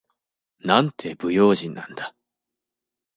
[0.61, 2.15] なんて不用心なんだ。